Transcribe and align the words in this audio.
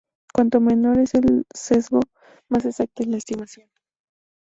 Cuanto 0.33 0.59
menor 0.59 0.97
es 0.97 1.13
el 1.13 1.45
sesgo 1.53 1.99
más 2.49 2.65
exacta 2.65 3.03
es 3.03 3.07
una 3.07 3.17
estimación. 3.17 3.69